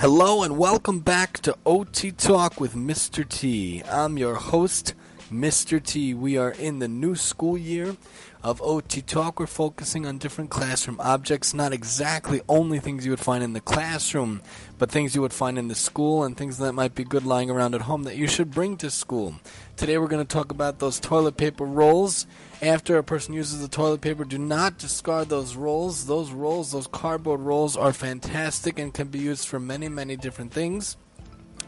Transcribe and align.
Hello 0.00 0.42
and 0.42 0.56
welcome 0.56 1.00
back 1.00 1.40
to 1.40 1.54
OT 1.66 2.10
Talk 2.10 2.58
with 2.58 2.74
Mr. 2.74 3.28
T. 3.28 3.82
I'm 3.84 4.16
your 4.16 4.36
host, 4.36 4.94
Mr. 5.30 5.78
T. 5.78 6.14
We 6.14 6.38
are 6.38 6.52
in 6.52 6.78
the 6.78 6.88
new 6.88 7.14
school 7.14 7.58
year 7.58 7.98
of 8.42 8.62
OT 8.62 9.02
Talk. 9.02 9.38
We're 9.38 9.46
focusing 9.46 10.06
on 10.06 10.16
different 10.16 10.48
classroom 10.48 10.98
objects, 11.00 11.52
not 11.52 11.74
exactly 11.74 12.40
only 12.48 12.78
things 12.78 13.04
you 13.04 13.12
would 13.12 13.20
find 13.20 13.44
in 13.44 13.52
the 13.52 13.60
classroom, 13.60 14.40
but 14.78 14.90
things 14.90 15.14
you 15.14 15.20
would 15.20 15.34
find 15.34 15.58
in 15.58 15.68
the 15.68 15.74
school 15.74 16.24
and 16.24 16.34
things 16.34 16.56
that 16.56 16.72
might 16.72 16.94
be 16.94 17.04
good 17.04 17.26
lying 17.26 17.50
around 17.50 17.74
at 17.74 17.82
home 17.82 18.04
that 18.04 18.16
you 18.16 18.26
should 18.26 18.50
bring 18.50 18.78
to 18.78 18.88
school. 18.88 19.34
Today 19.76 19.98
we're 19.98 20.08
going 20.08 20.26
to 20.26 20.34
talk 20.34 20.50
about 20.50 20.78
those 20.78 20.98
toilet 20.98 21.36
paper 21.36 21.66
rolls. 21.66 22.26
After 22.62 22.98
a 22.98 23.02
person 23.02 23.32
uses 23.32 23.62
the 23.62 23.68
toilet 23.68 24.02
paper, 24.02 24.22
do 24.24 24.36
not 24.36 24.76
discard 24.76 25.30
those 25.30 25.56
rolls. 25.56 26.04
Those 26.04 26.30
rolls, 26.30 26.72
those 26.72 26.86
cardboard 26.86 27.40
rolls, 27.40 27.74
are 27.74 27.94
fantastic 27.94 28.78
and 28.78 28.92
can 28.92 29.08
be 29.08 29.18
used 29.18 29.48
for 29.48 29.58
many, 29.58 29.88
many 29.88 30.14
different 30.14 30.52
things. 30.52 30.98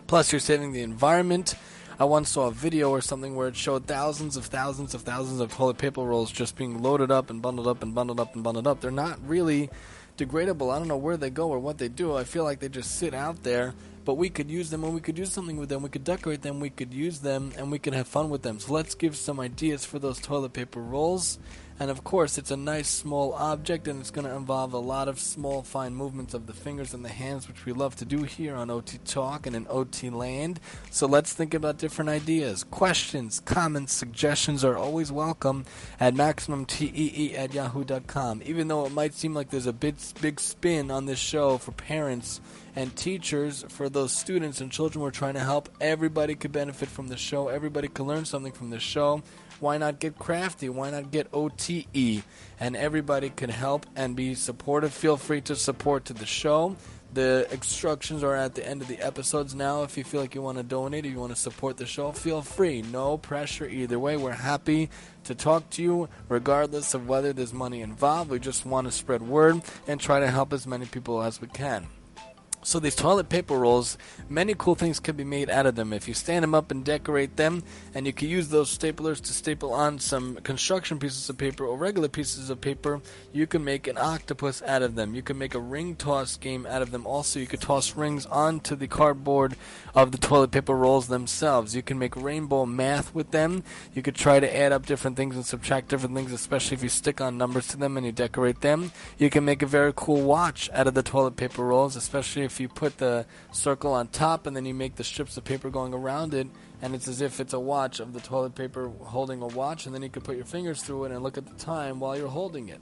Plus, 0.07 0.31
you're 0.31 0.41
saving 0.41 0.73
the 0.73 0.83
environment. 0.83 1.55
I 1.99 2.05
once 2.05 2.29
saw 2.29 2.49
a 2.49 2.53
video 2.53 2.91
or 2.91 3.01
something 3.01 3.35
where 3.35 3.49
it 3.49 3.57
showed 3.57 3.87
thousands 3.87 4.37
of 4.37 4.47
thousands 4.47 4.93
of 4.93 5.01
thousands 5.01 5.41
of 5.41 5.51
toilet 5.51 5.79
paper 5.79 6.03
rolls 6.03 6.31
just 6.31 6.57
being 6.57 6.83
loaded 6.83 7.11
up 7.11 7.31
and 7.31 7.41
bundled 7.41 7.69
up 7.69 7.83
and 7.83 7.95
bundled 7.95 8.21
up 8.21 8.35
and 8.35 8.45
bundled 8.45 8.67
up. 8.67 8.83
They're 8.83 8.91
not 8.91 9.19
really 9.27 9.71
degradable. 10.19 10.75
I 10.75 10.79
don't 10.79 10.89
know 10.89 10.99
where 10.99 11.17
they 11.17 11.31
go 11.31 11.49
or 11.49 11.59
what 11.59 11.79
they 11.79 11.89
do. 11.89 12.15
I 12.15 12.25
feel 12.25 12.45
like 12.45 12.61
they 12.61 12.69
just 12.69 12.99
sit 12.99 13.15
out 13.15 13.45
there, 13.45 13.73
but 14.05 14.15
we 14.15 14.29
could 14.29 14.51
use 14.51 14.71
them 14.71 14.85
and 14.85 14.95
we 14.95 15.01
could 15.01 15.15
do 15.15 15.25
something 15.25 15.57
with 15.57 15.69
them. 15.69 15.83
We 15.83 15.89
could 15.89 16.05
decorate 16.05 16.43
them, 16.43 16.61
we 16.61 16.71
could 16.71 16.93
use 16.93 17.21
them, 17.21 17.53
and 17.57 17.71
we 17.71 17.79
could 17.79 17.95
have 17.95 18.09
fun 18.09 18.31
with 18.31 18.43
them. 18.43 18.59
So 18.59 18.73
let's 18.73 18.95
give 18.95 19.17
some 19.17 19.41
ideas 19.41 19.85
for 19.85 19.99
those 19.99 20.21
toilet 20.21 20.53
paper 20.53 20.81
rolls. 20.81 21.39
And 21.81 21.91
of 21.91 22.05
course, 22.05 22.39
it's 22.39 22.51
a 22.51 22.57
nice 22.57 22.89
small 22.89 23.33
object 23.33 23.89
and 23.89 24.01
it's 24.01 24.11
going 24.11 24.27
to 24.27 24.35
involve 24.35 24.73
a 24.73 24.79
lot 24.79 25.09
of 25.09 25.19
small, 25.19 25.63
fine 25.63 25.95
movements 25.95 26.35
of 26.35 26.47
the 26.47 26.53
fingers 26.53 26.95
and 26.95 27.05
the 27.05 27.09
hands, 27.09 27.49
which 27.49 27.65
we 27.65 27.73
love 27.73 27.97
to 27.97 28.05
do 28.05 28.23
here 28.23 28.55
on 28.55 28.71
OT 28.71 28.99
Talk 28.99 29.47
and 29.47 29.57
in 29.57 29.67
OT 29.69 30.11
Land. 30.11 30.61
So 30.91 31.07
let's 31.07 31.33
think 31.33 31.55
about 31.55 31.79
different 31.79 32.11
ideas. 32.11 32.65
Questions, 32.65 33.41
comments, 33.41 33.93
suggestions 33.93 34.65
are 34.65 34.77
always 34.77 35.11
welcome 35.11 35.65
at 35.99 36.15
MaximumTEE 36.15 37.37
at 37.37 37.55
yahoo.com. 37.55 38.43
Even 38.45 38.69
though 38.69 38.87
it 38.87 38.93
might 38.93 39.15
seem 39.15 39.35
like 39.35 39.51
there's 39.51 39.67
a 39.67 39.73
big, 39.73 39.97
big 40.21 40.41
spin 40.41 40.91
on 40.91 41.07
this 41.07 41.19
show 41.19 41.59
for 41.59 41.73
parents 41.73 42.41
and 42.77 42.95
teachers, 42.97 43.65
for 43.69 43.89
those 43.89 44.13
students 44.13 44.61
and 44.61 44.71
children 44.71 45.03
we're 45.03 45.11
trying 45.11 45.35
to 45.35 45.41
help, 45.41 45.69
everybody 45.81 46.35
could 46.35 46.53
benefit 46.53 46.89
from 46.89 47.09
the 47.09 47.17
show. 47.17 47.49
Everybody 47.49 47.89
could 47.89 48.07
learn 48.07 48.25
something 48.25 48.53
from 48.53 48.71
the 48.71 48.81
show 48.81 49.23
why 49.63 49.79
not 49.79 50.01
get 50.01 50.19
crafty? 50.19 50.69
Why 50.69 50.91
not 50.91 51.13
get 51.13 51.29
OTE? 51.71 52.23
And 52.61 52.77
everybody 52.77 53.31
can 53.31 53.51
help 53.51 53.87
and 53.97 54.15
be 54.15 54.35
supportive. 54.35 54.93
Feel 54.93 55.17
free 55.17 55.41
to 55.43 55.57
support 55.57 56.05
to 56.07 56.13
the 56.13 56.27
show. 56.27 56.77
The 57.13 57.47
instructions 57.53 58.23
are 58.23 58.35
at 58.35 58.55
the 58.55 58.67
end 58.67 58.81
of 58.81 58.89
the 58.89 58.99
episodes 59.01 59.55
now. 59.55 59.83
If 59.83 59.99
you 59.99 60.05
feel 60.05 60.23
like 60.23 60.35
you 60.35 60.41
want 60.41 60.57
to 60.57 60.65
donate 60.65 61.05
or 61.05 61.09
you 61.09 61.19
want 61.19 61.35
to 61.35 61.41
support 61.41 61.77
the 61.77 61.85
show, 61.85 62.11
feel 62.13 62.41
free. 62.41 62.81
No 62.81 63.19
pressure 63.19 63.69
either 63.69 63.99
way. 63.99 64.17
We're 64.17 64.33
happy 64.33 64.89
to 65.25 65.35
talk 65.35 65.69
to 65.71 65.83
you 65.83 66.09
regardless 66.29 66.95
of 66.95 67.09
whether 67.09 67.35
there's 67.35 67.53
money 67.53 67.83
involved. 67.83 68.31
We 68.31 68.39
just 68.39 68.65
want 68.65 68.87
to 68.87 68.93
spread 68.93 69.21
word 69.21 69.61
and 69.87 70.01
try 70.01 70.21
to 70.21 70.31
help 70.31 70.55
as 70.55 70.67
many 70.67 70.87
people 70.87 71.23
as 71.23 71.41
we 71.41 71.49
can. 71.49 71.87
So 72.65 72.79
these 72.79 72.95
toilet 72.95 73.29
paper 73.29 73.59
rolls, 73.59 73.99
many 74.29 74.55
cool 74.57 74.77
things 74.77 75.01
can 75.01 75.17
be 75.17 75.25
made 75.25 75.51
out 75.51 75.67
of 75.67 75.75
them. 75.75 75.93
If 75.93 76.07
you 76.07 76.15
stand 76.15 76.45
them 76.45 76.55
up 76.55 76.71
and 76.71 76.85
decorate 76.85 77.37
them, 77.37 77.65
and 77.93 78.07
you 78.07 78.13
can 78.13 78.29
use 78.29 78.51
those 78.51 78.77
staplers 78.77 79.21
to 79.23 79.33
staple 79.33 79.73
on 79.73 79.99
some 79.99 80.37
construction 80.37 81.01
pieces 81.01 81.29
of 81.29 81.39
paper 81.39 81.65
or 81.67 81.77
regular 81.77 82.09
pieces 82.09 82.51
of 82.51 82.61
paper, 82.61 83.01
you 83.33 83.49
can 83.49 83.65
make 83.65 83.89
an 83.89 83.99
octopus 83.99 84.63
out 84.63 84.83
of 84.83 84.95
them. 84.95 85.13
You 85.13 85.23
can 85.23 85.39
make 85.39 85.57
a 85.57 85.61
ring 85.61 85.97
toss 85.97 86.37
game 86.37 86.65
out 86.65 86.83
of 86.83 86.93
them. 86.93 87.05
Also, 87.05 87.41
you 87.41 87.49
could 87.49 87.61
toss 87.61 87.97
rings 87.97 88.27
onto 88.27 88.77
the 88.77 88.87
cardboard 88.87 89.57
of 89.93 90.13
the 90.13 90.19
toilet 90.19 90.53
paper 90.53 90.77
rolls 90.77 91.09
themselves. 91.09 91.75
You 91.75 91.83
can 91.83 91.99
make 91.99 92.15
rainbow 92.15 92.65
math 92.65 93.13
with 93.13 93.33
them. 93.33 93.65
You 93.93 94.03
could 94.03 94.15
try 94.15 94.39
to 94.39 94.57
add 94.57 94.71
up 94.71 94.87
different 94.87 95.17
things 95.17 95.35
and 95.35 95.45
subtract 95.45 95.89
different 95.89 96.15
things, 96.15 96.31
especially 96.31 96.77
if 96.77 96.83
you 96.85 96.89
stick 96.89 97.21
on 97.21 97.37
numbers 97.37 97.67
to 97.69 97.77
them 97.77 97.97
and 97.97 98.07
you 98.07 98.13
decorate 98.13 98.61
them. 98.61 98.93
You 99.19 99.31
can 99.31 99.45
make 99.45 99.63
a 99.63 99.67
very 99.67 99.93
cool 99.97 100.23
watch 100.23 100.71
out 100.73 100.87
of 100.87 100.95
the 100.95 101.03
toilet 101.03 101.35
paper 101.35 101.65
rolls, 101.65 101.97
especially 101.97 102.43
if 102.43 102.52
if 102.53 102.61
you 102.61 102.69
put 102.69 102.99
the 102.99 103.25
circle 103.51 103.95
on 103.95 104.09
top 104.09 104.47
and 104.47 104.55
then 104.55 104.67
you 104.67 104.75
make 104.75 104.97
the 104.97 105.05
strips 105.05 105.39
of 105.39 105.45
paper 105.45 105.71
going 105.71 105.95
around 105.95 106.35
it, 106.35 106.47
and 106.83 106.95
it's 106.95 107.09
as 107.09 107.23
if 107.23 107.41
it's 107.41 107.55
a 107.55 107.61
watch 107.61 107.99
of 107.99 108.13
the 108.13 108.21
toilet 108.21 108.55
paper 108.55 108.91
holding 109.05 109.41
a 109.41 109.47
watch, 109.47 109.87
and 109.87 109.95
then 109.95 110.03
you 110.03 110.11
could 110.11 110.23
put 110.23 110.37
your 110.37 110.45
fingers 110.45 110.83
through 110.83 111.05
it 111.05 111.13
and 111.13 111.23
look 111.23 111.39
at 111.39 111.47
the 111.47 111.65
time 111.65 111.99
while 111.99 112.17
you're 112.17 112.29
holding 112.29 112.69
it. 112.69 112.81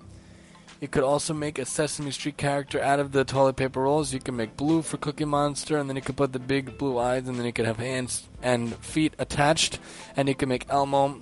You 0.81 0.89
could 0.89 1.05
also 1.05 1.35
make 1.35 1.59
a 1.59 1.65
Sesame 1.65 2.11
Street 2.11 2.37
character 2.37 2.83
out 2.83 2.99
of 2.99 3.13
the 3.13 3.23
toilet 3.23 3.57
paper 3.57 3.83
rolls. 3.83 4.13
You 4.13 4.19
can 4.19 4.35
make 4.35 4.57
blue 4.57 4.83
for 4.83 4.97
Cookie 4.97 5.27
Monster, 5.27 5.77
and 5.77 5.89
then 5.89 5.97
you 5.97 6.03
could 6.03 6.17
put 6.17 6.33
the 6.33 6.39
big 6.41 6.77
blue 6.77 6.99
eyes, 6.99 7.29
and 7.29 7.39
then 7.39 7.47
you 7.47 7.53
could 7.53 7.67
have 7.67 7.77
hands 7.77 8.29
and 8.43 8.75
feet 8.77 9.15
attached, 9.19 9.79
and 10.17 10.27
you 10.27 10.35
can 10.35 10.49
make 10.49 10.67
Elmo, 10.69 11.21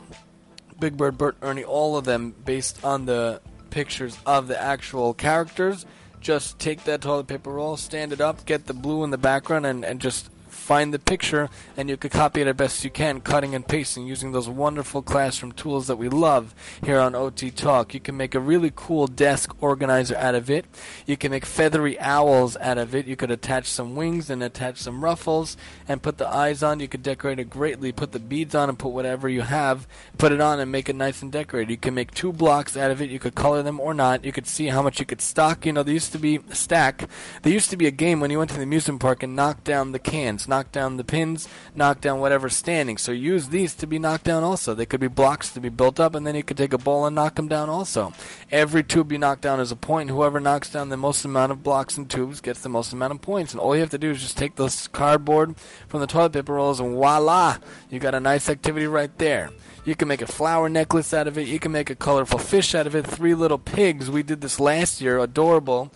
Big 0.78 0.96
Bird, 0.96 1.18
Bert, 1.18 1.36
Ernie, 1.42 1.64
all 1.64 1.98
of 1.98 2.04
them 2.04 2.34
based 2.44 2.82
on 2.84 3.04
the 3.04 3.42
pictures 3.70 4.16
of 4.24 4.48
the 4.48 4.58
actual 4.58 5.12
characters 5.12 5.84
just 6.20 6.58
take 6.58 6.84
that 6.84 7.02
toilet 7.02 7.26
paper 7.26 7.52
roll, 7.52 7.76
stand 7.76 8.12
it 8.12 8.20
up, 8.20 8.44
get 8.44 8.66
the 8.66 8.74
blue 8.74 9.04
in 9.04 9.10
the 9.10 9.18
background, 9.18 9.66
and, 9.66 9.84
and 9.84 10.00
just 10.00 10.30
find 10.68 10.92
the 10.92 10.98
picture 10.98 11.48
and 11.78 11.88
you 11.88 11.96
could 11.96 12.10
copy 12.10 12.42
it 12.42 12.46
as 12.46 12.54
best 12.54 12.84
you 12.84 12.90
can, 12.90 13.22
cutting 13.22 13.54
and 13.54 13.66
pasting 13.66 14.06
using 14.06 14.32
those 14.32 14.50
wonderful 14.50 15.00
classroom 15.00 15.50
tools 15.50 15.86
that 15.86 15.96
we 15.96 16.10
love 16.10 16.54
here 16.84 16.98
on 16.98 17.14
OT 17.14 17.50
Talk. 17.50 17.94
You 17.94 18.00
can 18.00 18.18
make 18.18 18.34
a 18.34 18.38
really 18.38 18.70
cool 18.76 19.06
desk 19.06 19.56
organizer 19.62 20.14
out 20.16 20.34
of 20.34 20.50
it. 20.50 20.66
You 21.06 21.16
can 21.16 21.30
make 21.30 21.46
feathery 21.46 21.98
owls 21.98 22.54
out 22.58 22.76
of 22.76 22.94
it. 22.94 23.06
You 23.06 23.16
could 23.16 23.30
attach 23.30 23.64
some 23.64 23.96
wings 23.96 24.28
and 24.28 24.42
attach 24.42 24.76
some 24.76 25.02
ruffles 25.02 25.56
and 25.88 26.02
put 26.02 26.18
the 26.18 26.28
eyes 26.28 26.62
on. 26.62 26.80
You 26.80 26.88
could 26.88 27.02
decorate 27.02 27.38
it 27.38 27.48
greatly. 27.48 27.90
Put 27.90 28.12
the 28.12 28.18
beads 28.18 28.54
on 28.54 28.68
and 28.68 28.78
put 28.78 28.90
whatever 28.90 29.26
you 29.26 29.40
have. 29.40 29.88
Put 30.18 30.32
it 30.32 30.40
on 30.42 30.60
and 30.60 30.70
make 30.70 30.90
it 30.90 30.96
nice 30.96 31.22
and 31.22 31.32
decorated. 31.32 31.70
You 31.70 31.78
can 31.78 31.94
make 31.94 32.10
two 32.12 32.30
blocks 32.30 32.76
out 32.76 32.90
of 32.90 33.00
it. 33.00 33.08
You 33.08 33.18
could 33.18 33.34
color 33.34 33.62
them 33.62 33.80
or 33.80 33.94
not. 33.94 34.22
You 34.22 34.32
could 34.32 34.46
see 34.46 34.66
how 34.66 34.82
much 34.82 35.00
you 35.00 35.06
could 35.06 35.22
stock. 35.22 35.64
You 35.64 35.72
know, 35.72 35.82
there 35.82 35.94
used 35.94 36.12
to 36.12 36.18
be 36.18 36.40
a 36.50 36.54
stack. 36.54 37.08
There 37.40 37.54
used 37.54 37.70
to 37.70 37.78
be 37.78 37.86
a 37.86 37.90
game 37.90 38.20
when 38.20 38.30
you 38.30 38.36
went 38.36 38.50
to 38.50 38.56
the 38.58 38.64
amusement 38.64 39.00
park 39.00 39.22
and 39.22 39.34
knocked 39.34 39.64
down 39.64 39.92
the 39.92 39.98
cans. 39.98 40.46
Knock 40.58 40.72
down 40.72 40.96
the 40.96 41.04
pins, 41.04 41.48
knock 41.76 42.00
down 42.00 42.18
whatever's 42.18 42.56
standing. 42.56 42.98
So 42.98 43.12
use 43.12 43.50
these 43.50 43.74
to 43.76 43.86
be 43.86 43.98
knocked 44.00 44.24
down 44.24 44.42
also. 44.42 44.74
They 44.74 44.86
could 44.86 44.98
be 44.98 45.06
blocks 45.06 45.52
to 45.52 45.60
be 45.60 45.68
built 45.68 46.00
up, 46.00 46.16
and 46.16 46.26
then 46.26 46.34
you 46.34 46.42
could 46.42 46.56
take 46.56 46.72
a 46.72 46.78
ball 46.78 47.06
and 47.06 47.14
knock 47.14 47.36
them 47.36 47.46
down 47.46 47.70
also. 47.70 48.12
Every 48.50 48.82
tube 48.82 49.12
you 49.12 49.18
knock 49.18 49.40
down 49.40 49.60
is 49.60 49.70
a 49.70 49.76
point. 49.76 50.10
Whoever 50.10 50.40
knocks 50.40 50.70
down 50.70 50.88
the 50.88 50.96
most 50.96 51.24
amount 51.24 51.52
of 51.52 51.62
blocks 51.62 51.96
and 51.96 52.10
tubes 52.10 52.40
gets 52.40 52.60
the 52.60 52.68
most 52.68 52.92
amount 52.92 53.12
of 53.12 53.20
points. 53.20 53.52
And 53.52 53.60
all 53.60 53.76
you 53.76 53.80
have 53.80 53.90
to 53.90 53.98
do 53.98 54.10
is 54.10 54.20
just 54.20 54.36
take 54.36 54.56
this 54.56 54.88
cardboard 54.88 55.56
from 55.86 56.00
the 56.00 56.08
toilet 56.08 56.32
paper 56.32 56.54
rolls, 56.54 56.80
and 56.80 56.94
voila, 56.94 57.58
you 57.88 58.00
got 58.00 58.16
a 58.16 58.20
nice 58.20 58.48
activity 58.48 58.88
right 58.88 59.16
there. 59.18 59.50
You 59.84 59.94
can 59.94 60.08
make 60.08 60.22
a 60.22 60.26
flower 60.26 60.68
necklace 60.68 61.14
out 61.14 61.28
of 61.28 61.38
it. 61.38 61.46
You 61.46 61.60
can 61.60 61.70
make 61.70 61.88
a 61.88 61.94
colorful 61.94 62.40
fish 62.40 62.74
out 62.74 62.88
of 62.88 62.96
it. 62.96 63.06
Three 63.06 63.34
little 63.34 63.58
pigs. 63.58 64.10
We 64.10 64.24
did 64.24 64.40
this 64.40 64.58
last 64.58 65.00
year. 65.00 65.20
Adorable. 65.20 65.92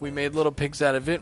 We 0.00 0.10
made 0.10 0.34
little 0.34 0.52
pigs 0.52 0.80
out 0.80 0.94
of 0.94 1.06
it. 1.06 1.20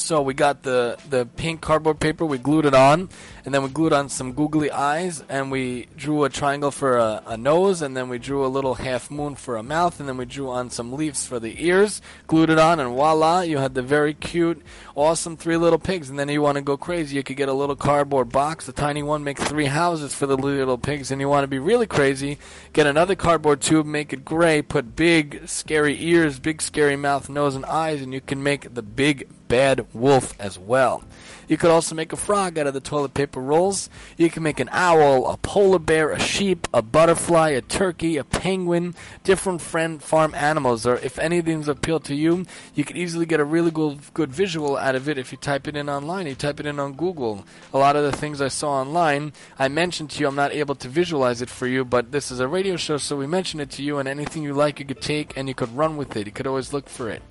So 0.00 0.22
we 0.22 0.34
got 0.34 0.62
the 0.62 0.98
the 1.08 1.26
pink 1.36 1.60
cardboard 1.60 2.00
paper, 2.00 2.24
we 2.24 2.38
glued 2.38 2.66
it 2.66 2.74
on, 2.74 3.08
and 3.44 3.54
then 3.54 3.62
we 3.62 3.68
glued 3.68 3.92
on 3.92 4.08
some 4.08 4.32
googly 4.32 4.70
eyes, 4.70 5.22
and 5.28 5.50
we 5.50 5.86
drew 5.96 6.24
a 6.24 6.28
triangle 6.28 6.70
for 6.70 6.98
a, 6.98 7.22
a, 7.26 7.36
nose, 7.36 7.82
and 7.82 7.96
then 7.96 8.08
we 8.08 8.18
drew 8.18 8.44
a 8.44 8.48
little 8.48 8.74
half 8.74 9.10
moon 9.10 9.34
for 9.34 9.56
a 9.56 9.62
mouth, 9.62 10.00
and 10.00 10.08
then 10.08 10.16
we 10.16 10.24
drew 10.24 10.48
on 10.50 10.70
some 10.70 10.92
leaves 10.92 11.26
for 11.26 11.38
the 11.38 11.64
ears, 11.64 12.00
glued 12.26 12.50
it 12.50 12.58
on, 12.58 12.80
and 12.80 12.90
voila, 12.90 13.40
you 13.40 13.58
had 13.58 13.74
the 13.74 13.82
very 13.82 14.14
cute, 14.14 14.62
awesome 14.94 15.36
three 15.36 15.56
little 15.56 15.78
pigs. 15.78 16.10
And 16.10 16.18
then 16.18 16.28
you 16.28 16.42
want 16.42 16.56
to 16.56 16.62
go 16.62 16.76
crazy, 16.76 17.16
you 17.16 17.22
could 17.22 17.36
get 17.36 17.48
a 17.48 17.54
little 17.54 17.76
cardboard 17.76 18.30
box, 18.30 18.68
a 18.68 18.72
tiny 18.72 19.02
one, 19.02 19.24
make 19.24 19.38
three 19.38 19.66
houses 19.66 20.14
for 20.14 20.26
the 20.26 20.36
little 20.36 20.78
pigs, 20.78 21.10
and 21.10 21.20
you 21.20 21.28
want 21.28 21.44
to 21.44 21.48
be 21.48 21.58
really 21.58 21.86
crazy, 21.86 22.38
get 22.72 22.86
another 22.86 23.14
cardboard 23.14 23.60
tube, 23.60 23.86
make 23.86 24.12
it 24.12 24.24
gray, 24.24 24.62
put 24.62 24.96
big, 24.96 25.46
scary 25.46 26.02
ears, 26.02 26.38
big, 26.38 26.62
scary 26.62 26.96
mouth, 26.96 27.28
nose, 27.28 27.54
and 27.54 27.64
eyes, 27.66 28.02
and 28.02 28.12
you 28.12 28.20
can 28.20 28.42
make 28.42 28.74
the 28.74 28.82
big 28.82 29.28
bad 29.50 29.84
wolf 29.92 30.32
as 30.38 30.58
well. 30.58 31.02
You 31.48 31.56
could 31.56 31.72
also 31.72 31.96
make 31.96 32.12
a 32.12 32.16
frog 32.16 32.56
out 32.56 32.68
of 32.68 32.74
the 32.74 32.80
toilet 32.80 33.12
paper 33.12 33.40
rolls. 33.40 33.90
You 34.16 34.30
can 34.30 34.44
make 34.44 34.60
an 34.60 34.68
owl, 34.70 35.28
a 35.28 35.36
polar 35.36 35.80
bear, 35.80 36.12
a 36.12 36.20
sheep, 36.20 36.68
a 36.72 36.80
butterfly, 36.80 37.50
a 37.50 37.60
turkey, 37.60 38.16
a 38.18 38.22
penguin, 38.22 38.94
different 39.24 39.60
friend 39.60 40.00
farm 40.00 40.32
animals. 40.36 40.86
Or 40.86 40.94
if 40.98 41.18
any 41.18 41.38
of 41.38 41.46
these 41.46 41.66
appeal 41.66 41.98
to 41.98 42.14
you, 42.14 42.46
you 42.76 42.84
could 42.84 42.96
easily 42.96 43.26
get 43.26 43.40
a 43.40 43.44
really 43.44 43.72
good, 43.72 43.98
good 44.14 44.30
visual 44.30 44.76
out 44.76 44.94
of 44.94 45.08
it 45.08 45.18
if 45.18 45.32
you 45.32 45.38
type 45.38 45.66
it 45.66 45.76
in 45.76 45.88
online. 45.88 46.28
You 46.28 46.36
type 46.36 46.60
it 46.60 46.66
in 46.66 46.78
on 46.78 46.92
Google. 46.92 47.44
A 47.74 47.78
lot 47.78 47.96
of 47.96 48.04
the 48.04 48.16
things 48.16 48.40
I 48.40 48.46
saw 48.46 48.74
online, 48.74 49.32
I 49.58 49.66
mentioned 49.66 50.10
to 50.10 50.20
you. 50.20 50.28
I'm 50.28 50.36
not 50.36 50.52
able 50.52 50.76
to 50.76 50.88
visualize 50.88 51.42
it 51.42 51.50
for 51.50 51.66
you, 51.66 51.84
but 51.84 52.12
this 52.12 52.30
is 52.30 52.38
a 52.38 52.46
radio 52.46 52.76
show, 52.76 52.96
so 52.96 53.16
we 53.16 53.26
mention 53.26 53.58
it 53.58 53.72
to 53.72 53.82
you. 53.82 53.98
And 53.98 54.08
anything 54.08 54.44
you 54.44 54.54
like, 54.54 54.78
you 54.78 54.86
could 54.86 55.02
take 55.02 55.36
and 55.36 55.48
you 55.48 55.56
could 55.56 55.76
run 55.76 55.96
with 55.96 56.16
it. 56.16 56.28
You 56.28 56.32
could 56.32 56.46
always 56.46 56.72
look 56.72 56.88
for 56.88 57.10
it, 57.10 57.22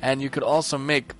and 0.00 0.22
you 0.22 0.30
could 0.30 0.44
also 0.44 0.78
make 0.78 1.12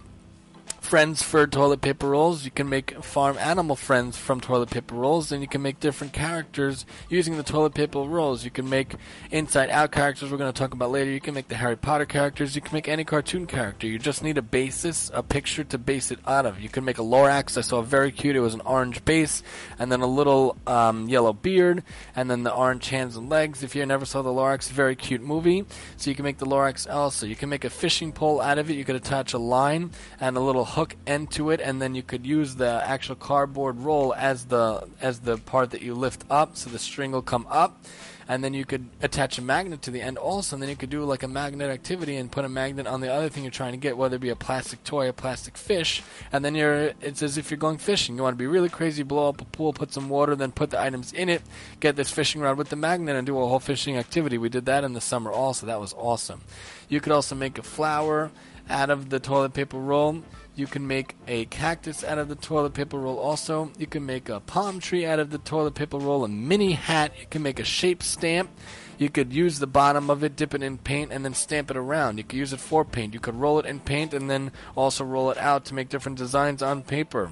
friends 0.94 1.25
for 1.25 1.44
toilet 1.44 1.81
paper 1.81 2.11
rolls. 2.11 2.44
You 2.44 2.52
can 2.52 2.69
make 2.69 3.02
farm 3.02 3.37
animal 3.38 3.75
friends 3.75 4.17
from 4.17 4.41
toilet 4.41 4.70
paper 4.70 4.94
rolls, 4.94 5.32
and 5.32 5.43
you 5.43 5.49
can 5.49 5.61
make 5.61 5.81
different 5.81 6.12
characters 6.12 6.87
using 7.08 7.37
the 7.37 7.43
toilet 7.43 7.75
paper 7.75 7.99
rolls. 7.99 8.44
You 8.44 8.52
can 8.52 8.69
make 8.70 8.94
inside 9.32 9.70
out 9.70 9.91
characters 9.91 10.31
we're 10.31 10.38
going 10.38 10.52
to 10.52 10.56
talk 10.56 10.73
about 10.73 10.93
later. 10.93 11.11
You 11.11 11.20
can 11.20 11.35
make 11.35 11.49
the 11.49 11.56
Harry 11.56 11.76
Potter 11.76 12.06
characters. 12.06 12.55
You 12.55 12.62
can 12.62 12.73
make 12.73 12.87
any 12.87 13.02
cartoon 13.02 13.49
character. 13.49 13.88
You 13.88 13.99
just 13.99 14.23
need 14.23 14.38
a 14.38 14.43
basis, 14.43 15.11
a 15.12 15.25
picture 15.25 15.64
to 15.64 15.79
base 15.79 16.12
it 16.12 16.20
out 16.29 16.46
of. 16.46 16.61
You 16.61 16.69
can 16.69 16.85
make 16.85 16.99
a 16.99 17.02
Lorax. 17.02 17.58
I 17.58 17.62
saw 17.62 17.81
a 17.81 17.82
very 17.82 18.12
cute. 18.12 18.37
It 18.37 18.41
was 18.41 18.55
an 18.55 18.61
orange 18.61 19.05
base, 19.05 19.43
and 19.81 19.91
then 19.91 20.00
a 20.00 20.06
little 20.06 20.56
um, 20.64 21.08
yellow 21.08 21.32
beard, 21.32 21.82
and 22.14 22.31
then 22.31 22.44
the 22.44 22.55
orange 22.55 22.88
hands 22.91 23.17
and 23.17 23.29
legs. 23.29 23.64
If 23.64 23.75
you 23.75 23.85
never 23.85 24.06
saw 24.06 24.23
the 24.23 24.31
Lorax, 24.31 24.70
very 24.70 24.94
cute 24.94 25.23
movie. 25.23 25.64
So 25.96 26.08
you 26.08 26.14
can 26.14 26.25
make 26.25 26.38
the 26.38 26.46
Lorax 26.46 26.88
also. 26.88 27.26
You 27.26 27.35
can 27.35 27.49
make 27.49 27.64
a 27.64 27.70
fishing 27.70 28.12
pole 28.12 28.41
out 28.41 28.58
of 28.58 28.70
it. 28.70 28.75
You 28.75 28.85
could 28.85 28.94
attach 28.94 29.32
a 29.32 29.38
line 29.38 29.91
and 30.20 30.37
a 30.37 30.41
little 30.41 30.64
hook 30.64 30.84
end 31.07 31.31
to 31.33 31.51
it, 31.51 31.61
and 31.61 31.81
then 31.81 31.95
you 31.95 32.03
could 32.03 32.27
use 32.27 32.57
the 32.57 32.83
actual 32.85 33.15
cardboard 33.17 33.79
roll 33.79 34.15
as 34.15 34.47
the 34.47 34.89
as 35.01 35.21
the 35.21 35.39
part 35.39 35.71
that 35.71 35.83
you 35.83 35.95
lift 35.95 36.25
up, 36.31 36.57
so 36.57 36.71
the 36.71 36.79
string 36.79 37.13
will 37.13 37.23
come 37.23 37.47
up 37.51 37.85
and 38.29 38.43
then 38.43 38.55
you 38.55 38.65
could 38.65 38.88
attach 39.03 39.38
a 39.38 39.43
magnet 39.43 39.82
to 39.82 39.91
the 39.91 40.00
end 40.00 40.19
also, 40.19 40.56
and 40.56 40.62
then 40.62 40.71
you 40.71 40.76
could 40.76 40.91
do 40.91 41.05
like 41.05 41.23
a 41.23 41.29
magnet 41.29 41.71
activity 41.71 42.17
and 42.17 42.32
put 42.32 42.44
a 42.44 42.49
magnet 42.49 42.87
on 42.87 43.00
the 43.00 43.12
other 43.12 43.29
thing 43.29 43.44
you're 43.44 43.50
trying 43.50 43.73
to 43.73 43.79
get, 43.79 43.97
whether 43.97 44.17
it 44.17 44.21
be 44.21 44.31
a 44.31 44.37
plastic 44.37 44.82
toy, 44.85 45.09
a 45.09 45.12
plastic 45.12 45.56
fish, 45.56 46.03
and 46.32 46.44
then 46.44 46.55
you're 46.55 46.93
it's 47.00 47.23
as 47.23 47.38
if 47.38 47.50
you're 47.50 47.59
going 47.59 47.79
fishing. 47.79 48.17
You 48.17 48.23
want 48.23 48.35
to 48.35 48.38
be 48.38 48.47
really 48.47 48.69
crazy, 48.69 49.03
blow 49.03 49.29
up 49.29 49.41
a 49.41 49.44
pool, 49.44 49.73
put 49.73 49.93
some 49.93 50.09
water, 50.09 50.35
then 50.35 50.53
put 50.53 50.71
the 50.71 50.81
items 50.81 51.12
in 51.12 51.29
it, 51.29 51.43
get 51.81 51.97
this 51.97 52.11
fishing 52.11 52.41
rod 52.41 52.59
with 52.59 52.69
the 52.69 52.76
magnet, 52.76 53.17
and 53.17 53.26
do 53.26 53.38
a 53.38 53.47
whole 53.47 53.61
fishing 53.61 53.97
activity. 53.97 54.38
We 54.38 54.49
did 54.49 54.67
that 54.67 54.85
in 54.85 54.93
the 54.93 55.00
summer 55.00 55.31
also. 55.31 55.67
That 55.67 55.81
was 55.81 55.94
awesome. 55.94 56.43
You 56.88 57.00
could 57.00 57.12
also 57.12 57.35
make 57.35 57.59
a 57.59 57.62
flower 57.62 58.31
out 58.69 58.91
of 58.91 59.11
the 59.11 59.20
toilet 59.20 59.53
paper 59.53 59.79
roll. 59.79 60.23
You 60.56 60.67
can 60.69 60.87
make 60.87 61.17
a 61.27 61.47
cactus 61.47 62.05
out 62.05 62.19
of 62.19 62.29
the 62.29 62.37
toilet 62.37 62.75
paper 62.75 62.97
roll 62.97 63.19
also. 63.19 63.73
You 63.77 63.88
can 63.88 64.06
make 64.06 64.29
a 64.29 64.38
palm 64.38 64.79
tree 64.79 65.05
out 65.05 65.19
of 65.19 65.31
the 65.31 65.38
toilet 65.38 65.75
paper 65.75 65.99
roll, 65.99 66.25
a 66.25 66.29
mini 66.29 66.73
hat. 66.73 67.12
You 67.19 67.27
can 67.29 67.43
make 67.43 67.59
a 67.59 67.65
shape 67.65 68.05
stamp. 68.15 68.51
You 68.97 69.11
could 69.11 69.33
use 69.33 69.59
the 69.59 69.67
bottom 69.67 70.09
of 70.09 70.23
it, 70.23 70.37
dip 70.37 70.55
it 70.55 70.63
in 70.63 70.79
paint, 70.79 71.11
and 71.11 71.25
then 71.25 71.35
stamp 71.35 71.71
it 71.71 71.77
around. 71.77 72.19
You 72.19 72.25
could 72.25 72.39
use 72.39 72.53
it 72.53 72.61
for 72.61 72.85
paint. 72.85 73.13
You 73.13 73.19
could 73.19 73.35
roll 73.35 73.59
it 73.59 73.67
in 73.67 73.81
paint 73.81 74.15
and 74.15 74.31
then 74.31 74.53
also 74.77 75.05
roll 75.05 75.31
it 75.31 75.39
out 75.39 75.65
to 75.67 75.75
make 75.75 75.89
different 75.89 76.17
designs 76.17 76.63
on 76.63 76.83
paper. 76.83 77.31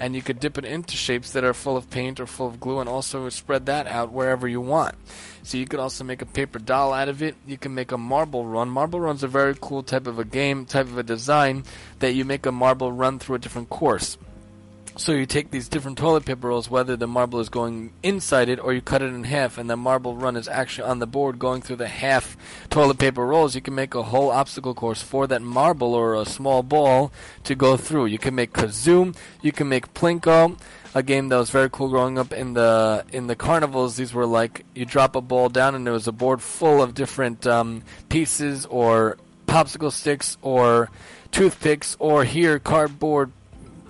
And 0.00 0.16
you 0.16 0.22
could 0.22 0.40
dip 0.40 0.58
it 0.58 0.64
into 0.64 0.96
shapes 0.96 1.30
that 1.32 1.44
are 1.44 1.54
full 1.54 1.76
of 1.76 1.88
paint 1.88 2.18
or 2.18 2.26
full 2.26 2.48
of 2.48 2.58
glue 2.58 2.80
and 2.80 2.88
also 2.88 3.28
spread 3.28 3.66
that 3.66 3.86
out 3.86 4.12
wherever 4.12 4.48
you 4.48 4.60
want. 4.60 4.96
So 5.44 5.56
you 5.56 5.66
could 5.66 5.80
also 5.80 6.02
make 6.02 6.20
a 6.20 6.26
paper 6.26 6.58
doll 6.58 6.92
out 6.92 7.08
of 7.08 7.22
it. 7.22 7.36
You 7.46 7.58
can 7.58 7.74
make 7.74 7.92
a 7.92 7.98
marble 7.98 8.44
run. 8.44 8.68
Marble 8.68 9.00
run's 9.00 9.22
a 9.22 9.28
very 9.28 9.54
cool 9.60 9.84
type 9.84 10.08
of 10.08 10.18
a 10.18 10.24
game, 10.24 10.66
type 10.66 10.86
of 10.86 10.98
a 10.98 11.04
design 11.04 11.64
that 12.00 12.14
you 12.14 12.24
make 12.24 12.44
a 12.44 12.52
marble 12.52 12.90
run 12.90 13.20
through 13.20 13.36
a 13.36 13.40
different 13.40 13.70
course. 13.70 14.18
So 14.96 15.10
you 15.10 15.26
take 15.26 15.50
these 15.50 15.68
different 15.68 15.98
toilet 15.98 16.24
paper 16.24 16.46
rolls, 16.48 16.70
whether 16.70 16.96
the 16.96 17.08
marble 17.08 17.40
is 17.40 17.48
going 17.48 17.92
inside 18.04 18.48
it 18.48 18.60
or 18.60 18.72
you 18.72 18.80
cut 18.80 19.02
it 19.02 19.12
in 19.12 19.24
half, 19.24 19.58
and 19.58 19.68
the 19.68 19.76
marble 19.76 20.14
run 20.14 20.36
is 20.36 20.46
actually 20.46 20.88
on 20.88 21.00
the 21.00 21.06
board 21.06 21.40
going 21.40 21.62
through 21.62 21.76
the 21.76 21.88
half 21.88 22.36
toilet 22.70 22.98
paper 22.98 23.26
rolls. 23.26 23.56
You 23.56 23.60
can 23.60 23.74
make 23.74 23.96
a 23.96 24.04
whole 24.04 24.30
obstacle 24.30 24.72
course 24.72 25.02
for 25.02 25.26
that 25.26 25.42
marble 25.42 25.94
or 25.94 26.14
a 26.14 26.24
small 26.24 26.62
ball 26.62 27.12
to 27.42 27.56
go 27.56 27.76
through. 27.76 28.06
You 28.06 28.18
can 28.18 28.36
make 28.36 28.52
kazoo, 28.52 29.16
you 29.42 29.50
can 29.50 29.68
make 29.68 29.92
plinko, 29.94 30.56
a 30.94 31.02
game 31.02 31.28
that 31.28 31.38
was 31.38 31.50
very 31.50 31.68
cool 31.70 31.88
growing 31.88 32.16
up 32.16 32.32
in 32.32 32.54
the 32.54 33.04
in 33.12 33.26
the 33.26 33.34
carnivals. 33.34 33.96
These 33.96 34.14
were 34.14 34.26
like 34.26 34.64
you 34.76 34.84
drop 34.84 35.16
a 35.16 35.20
ball 35.20 35.48
down 35.48 35.74
and 35.74 35.84
there 35.84 35.92
was 35.92 36.06
a 36.06 36.12
board 36.12 36.40
full 36.40 36.80
of 36.80 36.94
different 36.94 37.48
um, 37.48 37.82
pieces 38.08 38.64
or 38.66 39.18
popsicle 39.48 39.90
sticks 39.90 40.38
or 40.40 40.88
toothpicks 41.32 41.96
or 41.98 42.22
here 42.22 42.60
cardboard 42.60 43.32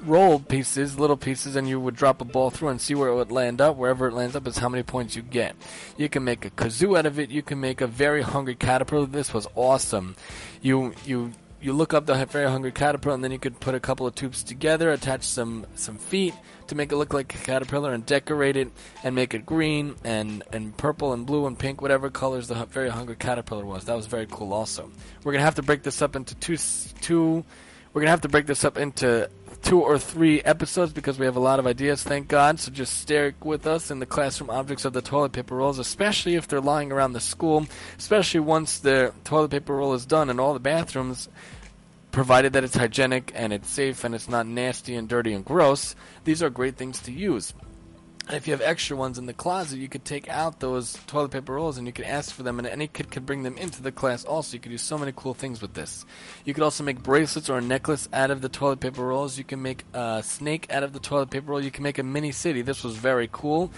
roll 0.07 0.39
pieces, 0.41 0.99
little 0.99 1.17
pieces, 1.17 1.57
and 1.57 1.69
you 1.69 1.81
would 1.81 1.97
drop 1.97 2.21
a 2.21 2.25
ball 2.25 2.51
through 2.51 2.69
and 2.69 2.81
see 2.81 2.95
where 2.95 3.09
it 3.09 3.15
would 3.15 3.33
land 3.33 3.61
up. 3.61 3.77
Wherever 3.77 4.09
it 4.09 4.15
lands 4.15 4.37
up 4.37 4.47
is 4.47 4.59
how 4.59 4.69
many 4.69 4.83
points 4.83 5.17
you 5.17 5.23
get. 5.23 5.57
You 5.97 6.09
can 6.09 6.25
make 6.25 6.45
a 6.45 6.51
kazoo 6.51 6.99
out 6.99 7.07
of 7.07 7.19
it. 7.19 7.31
You 7.31 7.43
can 7.43 7.61
make 7.61 7.81
a 7.81 7.87
very 7.87 8.23
hungry 8.23 8.55
caterpillar. 8.55 9.07
This 9.07 9.33
was 9.33 9.47
awesome. 9.55 10.17
You 10.63 10.95
you 11.05 11.33
you 11.65 11.73
look 11.73 11.95
up 11.95 12.05
the 12.05 12.27
very 12.27 12.47
hungry 12.47 12.73
caterpillar, 12.73 13.15
and 13.15 13.25
then 13.25 13.33
you 13.33 13.39
could 13.39 13.59
put 13.59 13.75
a 13.75 13.81
couple 13.81 14.07
of 14.07 14.15
tubes 14.15 14.43
together, 14.43 14.93
attach 14.93 15.23
some 15.23 15.67
some 15.75 15.97
feet 15.97 16.35
to 16.67 16.75
make 16.75 16.93
it 16.93 16.97
look 16.97 17.15
like 17.15 17.35
a 17.35 17.39
caterpillar, 17.39 17.95
and 17.95 18.05
decorate 18.05 18.57
it 18.57 18.71
and 19.03 19.15
make 19.15 19.33
it 19.33 19.47
green 19.47 19.95
and 20.05 20.43
and 20.53 20.77
purple 20.77 21.15
and 21.15 21.25
blue 21.25 21.47
and 21.47 21.59
pink, 21.59 21.81
whatever 21.81 22.11
colors 22.11 22.49
the 22.49 22.67
very 22.67 22.91
hungry 22.91 23.17
caterpillar 23.17 23.65
was. 23.65 23.87
That 23.87 23.97
was 23.97 24.07
very 24.07 24.27
cool. 24.31 24.53
Also, 24.53 24.91
we're 25.23 25.33
gonna 25.33 25.45
have 25.45 25.55
to 25.55 25.63
break 25.63 25.83
this 25.83 26.03
up 26.03 26.17
into 26.17 26.35
two 26.35 26.59
two. 27.01 27.45
We're 27.95 28.03
gonna 28.03 28.11
have 28.11 28.23
to 28.23 28.29
break 28.29 28.47
this 28.47 28.65
up 28.65 28.77
into 28.77 29.31
two 29.65 29.81
or 29.81 29.99
three 29.99 30.43
episodes 30.43 30.93
because 30.93 31.19
we 31.19 31.25
have 31.25 31.37
a 31.37 31.41
lot 31.41 31.59
of 31.59 31.67
ideas, 31.67 32.03
thank 32.03 32.29
God. 32.29 32.61
So 32.61 32.71
just 32.71 32.99
stay 32.99 33.33
with 33.43 33.67
us 33.67 33.91
in 33.91 33.99
the 33.99 34.07
classroom 34.07 34.51
objects 34.51 34.85
of 34.85 34.93
the 34.93 35.01
toilet 35.01 35.33
paper 35.33 35.57
rolls, 35.57 35.79
especially 35.79 36.35
if 36.35 36.47
they're 36.47 36.61
lying 36.61 36.93
around 36.93 37.15
the 37.15 37.21
school, 37.21 37.67
especially 37.99 38.41
once 38.41 38.79
the 38.79 39.13
toilet 39.25 39.51
paper 39.51 39.75
roll 39.75 39.95
is 39.95 40.05
done 40.05 40.29
in 40.29 40.39
all 40.39 40.53
the 40.53 40.61
bathrooms. 40.61 41.29
Provided 42.13 42.53
that 42.53 42.63
it's 42.63 42.77
hygienic 42.77 43.33
and 43.35 43.53
it's 43.53 43.69
safe 43.69 44.05
and 44.05 44.15
it's 44.15 44.29
not 44.29 44.47
nasty 44.47 44.95
and 44.95 45.09
dirty 45.09 45.33
and 45.33 45.45
gross, 45.45 45.97
these 46.23 46.43
are 46.45 46.51
great 46.51 46.77
things 46.77 47.01
to 47.01 47.11
use. 47.11 47.53
And 48.27 48.37
if 48.39 48.47
you 48.47 48.55
have 48.55 48.63
extra 48.63 48.97
ones 48.97 49.19
in 49.19 49.27
the 49.27 49.35
closet, 49.35 49.79
you 49.79 49.89
could 49.89 50.07
take 50.07 50.31
out 50.31 50.61
those 50.61 50.99
toilet 51.07 51.31
paper 51.31 51.53
rolls 51.53 51.77
and 51.77 51.87
you 51.87 51.93
could 51.93 52.07
ask 52.07 52.35
for 52.35 52.43
them, 52.43 52.59
and 52.59 52.67
any 52.67 52.87
kid 52.87 53.11
could 53.11 53.27
bring 53.27 53.43
them 53.43 53.59
into 53.59 53.83
the 53.83 53.93
class 53.93 54.25
also. 54.25 54.55
You 54.55 54.61
could 54.61 54.73
do 54.73 54.79
so 54.79 54.97
many 54.97 55.13
cool 55.15 55.35
things 55.35 55.61
with 55.61 55.75
this. 55.75 56.07
You 56.47 56.55
could 56.55 56.63
also 56.63 56.85
make 56.85 57.03
bracelets 57.03 57.51
or 57.51 57.59
a 57.59 57.63
necklace 57.63 58.09
out 58.15 58.31
of 58.31 58.41
the 58.41 58.49
toilet 58.49 58.81
paper 58.81 59.05
rolls. 59.05 59.37
You 59.37 59.45
can 59.45 59.61
make 59.61 59.85
a 59.93 60.23
snake 60.25 60.67
out 60.71 60.83
of 60.83 60.95
the 60.95 61.01
toilet 61.01 61.29
paper 61.29 61.51
roll. 61.51 61.63
You 61.63 61.71
can 61.71 61.83
make 61.83 61.99
a 61.99 62.03
mini 62.03 62.33
city. 62.33 62.63
This 62.63 62.83
was 62.83 62.97
very 62.97 63.29
cool. 63.31 63.71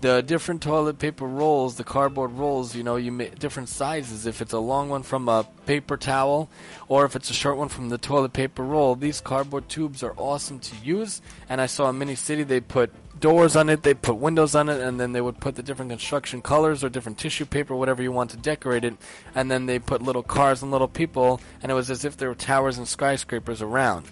The 0.00 0.22
different 0.22 0.62
toilet 0.62 0.98
paper 0.98 1.26
rolls, 1.26 1.76
the 1.76 1.84
cardboard 1.84 2.32
rolls, 2.32 2.74
you 2.74 2.82
know, 2.82 2.96
you 2.96 3.12
make 3.12 3.38
different 3.38 3.68
sizes. 3.68 4.24
If 4.24 4.40
it's 4.40 4.54
a 4.54 4.58
long 4.58 4.88
one 4.88 5.02
from 5.02 5.28
a 5.28 5.46
paper 5.66 5.98
towel, 5.98 6.48
or 6.88 7.04
if 7.04 7.14
it's 7.14 7.28
a 7.28 7.34
short 7.34 7.58
one 7.58 7.68
from 7.68 7.90
the 7.90 7.98
toilet 7.98 8.32
paper 8.32 8.64
roll, 8.64 8.94
these 8.94 9.20
cardboard 9.20 9.68
tubes 9.68 10.02
are 10.02 10.14
awesome 10.16 10.58
to 10.58 10.76
use. 10.82 11.20
And 11.50 11.60
I 11.60 11.66
saw 11.66 11.90
a 11.90 11.92
mini 11.92 12.14
city. 12.14 12.44
They 12.44 12.60
put 12.60 12.90
doors 13.20 13.54
on 13.54 13.68
it, 13.68 13.82
they 13.82 13.94
put 13.94 14.16
windows 14.16 14.54
on 14.54 14.68
it, 14.68 14.80
and 14.80 14.98
then 14.98 15.12
they 15.12 15.20
would 15.20 15.40
put 15.40 15.54
the 15.54 15.62
different 15.62 15.90
construction 15.90 16.42
colors 16.42 16.82
or 16.82 16.88
different 16.88 17.18
tissue 17.18 17.44
paper, 17.44 17.76
whatever 17.76 18.02
you 18.02 18.12
want 18.12 18.30
to 18.30 18.36
decorate 18.36 18.84
it, 18.84 18.94
and 19.34 19.50
then 19.50 19.66
they 19.66 19.78
put 19.78 20.02
little 20.02 20.22
cars 20.22 20.62
and 20.62 20.70
little 20.70 20.88
people, 20.88 21.40
and 21.62 21.70
it 21.70 21.74
was 21.74 21.90
as 21.90 22.04
if 22.04 22.16
there 22.16 22.28
were 22.28 22.34
towers 22.34 22.78
and 22.78 22.88
skyscrapers 22.88 23.62
around. 23.62 24.06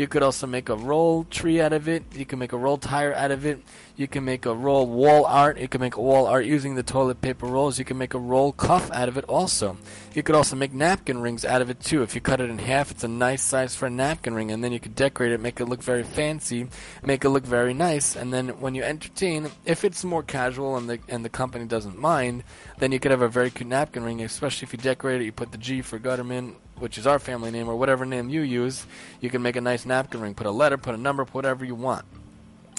You 0.00 0.08
could 0.08 0.22
also 0.22 0.46
make 0.46 0.70
a 0.70 0.76
roll 0.76 1.24
tree 1.24 1.60
out 1.60 1.74
of 1.74 1.86
it. 1.86 2.02
You 2.16 2.24
can 2.24 2.38
make 2.38 2.54
a 2.54 2.56
roll 2.56 2.78
tire 2.78 3.14
out 3.14 3.30
of 3.30 3.44
it. 3.44 3.60
You 3.96 4.08
can 4.08 4.24
make 4.24 4.46
a 4.46 4.54
roll 4.54 4.86
wall 4.86 5.26
art. 5.26 5.58
You 5.58 5.68
can 5.68 5.82
make 5.82 5.96
a 5.96 6.00
wall 6.00 6.26
art 6.26 6.46
using 6.46 6.74
the 6.74 6.82
toilet 6.82 7.20
paper 7.20 7.44
rolls. 7.44 7.78
You 7.78 7.84
can 7.84 7.98
make 7.98 8.14
a 8.14 8.18
roll 8.18 8.52
cuff 8.52 8.90
out 8.92 9.10
of 9.10 9.18
it 9.18 9.26
also. 9.26 9.76
You 10.14 10.22
could 10.22 10.34
also 10.34 10.56
make 10.56 10.72
napkin 10.72 11.20
rings 11.20 11.44
out 11.44 11.60
of 11.60 11.68
it 11.68 11.80
too. 11.80 12.02
If 12.02 12.14
you 12.14 12.22
cut 12.22 12.40
it 12.40 12.48
in 12.48 12.56
half, 12.56 12.90
it's 12.90 13.04
a 13.04 13.08
nice 13.08 13.42
size 13.42 13.76
for 13.76 13.88
a 13.88 13.90
napkin 13.90 14.32
ring, 14.32 14.50
and 14.50 14.64
then 14.64 14.72
you 14.72 14.80
could 14.80 14.94
decorate 14.94 15.32
it, 15.32 15.40
make 15.40 15.60
it 15.60 15.66
look 15.66 15.82
very 15.82 16.02
fancy, 16.02 16.66
make 17.04 17.22
it 17.26 17.28
look 17.28 17.44
very 17.44 17.74
nice, 17.74 18.16
and 18.16 18.32
then 18.32 18.58
when 18.58 18.74
you 18.74 18.82
entertain, 18.82 19.50
if 19.66 19.84
it's 19.84 20.02
more 20.02 20.22
casual 20.22 20.78
and 20.78 20.88
the 20.88 20.98
and 21.10 21.26
the 21.26 21.28
company 21.28 21.66
doesn't 21.66 21.98
mind, 21.98 22.42
then 22.78 22.90
you 22.90 22.98
could 22.98 23.10
have 23.10 23.20
a 23.20 23.28
very 23.28 23.50
cute 23.50 23.68
napkin 23.68 24.02
ring, 24.02 24.22
especially 24.22 24.64
if 24.64 24.72
you 24.72 24.78
decorate 24.78 25.20
it. 25.20 25.26
You 25.26 25.32
put 25.32 25.52
the 25.52 25.58
G 25.58 25.82
for 25.82 25.98
Gutterman, 25.98 26.54
which 26.80 26.98
is 26.98 27.06
our 27.06 27.18
family 27.18 27.50
name, 27.50 27.68
or 27.68 27.76
whatever 27.76 28.04
name 28.04 28.28
you 28.28 28.40
use. 28.42 28.86
You 29.20 29.30
can 29.30 29.42
make 29.42 29.56
a 29.56 29.60
nice 29.60 29.86
napkin 29.86 30.20
ring. 30.20 30.34
Put 30.34 30.46
a 30.46 30.50
letter, 30.50 30.76
put 30.78 30.94
a 30.94 30.98
number, 30.98 31.24
put 31.24 31.34
whatever 31.34 31.64
you 31.64 31.74
want. 31.74 32.04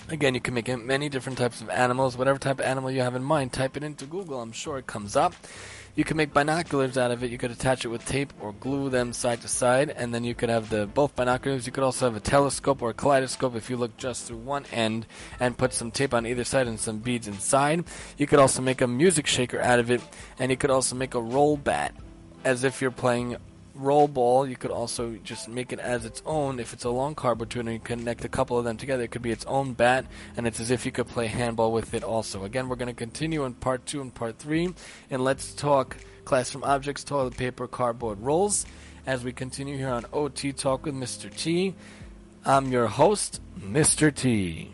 Again, 0.10 0.34
you 0.34 0.42
can 0.42 0.54
make 0.54 0.68
many 0.68 1.08
different 1.08 1.38
types 1.38 1.62
of 1.62 1.70
animals. 1.70 2.18
Whatever 2.18 2.38
type 2.38 2.60
of 2.60 2.66
animal 2.66 2.92
you 2.92 3.02
have 3.02 3.16
in 3.16 3.24
mind, 3.24 3.54
type 3.54 3.78
it 3.78 3.84
into 3.84 4.06
Google. 4.06 4.42
I'm 4.42 4.52
sure 4.52 4.78
it 4.78 4.88
comes 4.88 5.16
up. 5.16 5.34
You 5.94 6.04
can 6.06 6.16
make 6.16 6.34
binoculars 6.34 6.98
out 6.98 7.12
of 7.12 7.22
it. 7.22 7.32
You 7.32 7.38
could 7.38 7.52
attach 7.52 7.84
it 7.84 7.90
with 7.90 8.06
tape 8.06 8.32
or 8.40 8.54
glue 8.54 8.90
them 8.90 9.12
side 9.12 9.42
to 9.42 9.50
side, 9.50 9.90
and 9.90 10.14
then 10.14 10.24
you 10.24 10.34
could 10.34 10.50
have 10.50 10.70
the 10.70 10.86
both 10.88 11.16
binoculars. 11.16 11.66
You 11.66 11.74
could 11.74 11.84
also 11.84 12.06
have 12.06 12.16
a 12.16 12.22
telescope 12.22 12.82
or 12.82 12.92
a 12.92 12.94
kaleidoscope 12.94 13.56
if 13.56 13.70
you 13.70 13.76
look 13.76 13.96
just 13.98 14.26
through 14.26 14.38
one 14.38 14.66
end 14.72 15.06
and 15.40 15.58
put 15.58 15.74
some 15.74 15.92
tape 15.92 16.14
on 16.14 16.26
either 16.26 16.46
side 16.46 16.68
and 16.68 16.80
some 16.80 17.00
beads 17.00 17.28
inside. 17.28 17.84
You 18.18 18.26
could 18.26 18.40
also 18.40 18.62
make 18.62 18.82
a 18.82 18.88
music 18.88 19.28
shaker 19.28 19.60
out 19.62 19.80
of 19.80 19.92
it, 19.92 20.02
and 20.40 20.50
you 20.50 20.58
could 20.58 20.72
also 20.72 20.96
make 20.96 21.14
a 21.14 21.22
roll 21.22 21.58
bat 21.58 21.94
as 22.44 22.64
if 22.64 22.82
you're 22.82 22.92
playing 22.92 23.36
roll 23.76 24.08
ball, 24.08 24.48
you 24.48 24.56
could 24.56 24.72
also 24.72 25.18
just 25.24 25.48
make 25.48 25.72
it 25.72 25.80
as 25.80 26.06
its 26.06 26.22
own. 26.26 26.60
If 26.60 26.74
it's 26.74 26.84
a 26.84 26.90
long 26.90 27.16
cardboard 27.16 27.50
tune 27.50 27.68
and 27.68 27.76
you 27.76 27.80
connect 27.80 28.26
a 28.26 28.30
couple 28.30 28.58
of 28.58 28.66
them 28.66 28.78
together, 28.78 29.04
it 29.04 29.12
could 29.12 29.22
be 29.22 29.32
its 29.32 29.46
own 29.46 29.74
bat, 29.74 30.06
and 30.38 30.48
it's 30.48 30.60
as 30.60 30.72
if 30.72 30.86
you 30.86 30.92
could 30.92 31.08
play 31.08 31.28
handball 31.28 31.72
with 31.72 31.94
it 31.94 32.04
also. 32.04 32.44
Again, 32.44 32.70
we're 32.70 32.76
going 32.76 32.88
to 32.88 32.94
continue 32.94 33.46
in 33.46 33.54
part 33.54 33.86
two 33.86 34.02
and 34.02 34.14
part 34.14 34.38
three, 34.38 34.74
and 35.10 35.24
let's 35.24 35.54
talk 35.54 35.98
classroom 36.26 36.64
objects, 36.64 37.04
toilet 37.04 37.38
paper, 37.38 37.68
cardboard 37.68 38.20
rolls, 38.22 38.66
as 39.06 39.24
we 39.24 39.32
continue 39.32 39.78
here 39.78 39.90
on 39.90 40.06
OT 40.14 40.54
Talk 40.54 40.86
with 40.86 40.96
Mr. 40.96 41.36
T. 41.36 41.74
I'm 42.46 42.72
your 42.72 42.88
host, 42.88 43.42
Mr. 43.60 44.14
T. 44.14 44.72